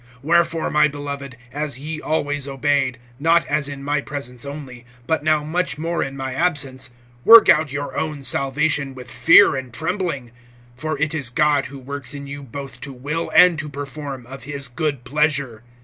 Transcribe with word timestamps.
(12)Wherefore, 0.23 0.71
my 0.71 0.87
beloved, 0.87 1.37
as 1.53 1.77
ye 1.77 2.01
always 2.01 2.47
obeyed, 2.47 2.97
not 3.19 3.45
as 3.45 3.69
in 3.69 3.83
my 3.83 4.01
presence 4.01 4.47
only, 4.47 4.83
but 5.05 5.23
now 5.23 5.43
much 5.43 5.77
more 5.77 6.01
in 6.01 6.17
my 6.17 6.33
absence, 6.33 6.89
work 7.23 7.47
out 7.49 7.71
your 7.71 7.95
own 7.95 8.23
salvation 8.23 8.95
with 8.95 9.11
fear 9.11 9.55
and 9.55 9.71
trembling; 9.71 10.31
(13)for 10.79 10.99
it 10.99 11.13
is 11.13 11.29
God 11.29 11.67
who 11.67 11.77
works 11.77 12.15
in 12.15 12.25
you 12.25 12.41
both 12.41 12.81
to 12.81 12.91
will 12.91 13.29
and 13.35 13.59
to 13.59 13.69
perform, 13.69 14.25
of 14.25 14.45
his 14.45 14.67
good 14.67 15.03
pleasure. 15.03 15.61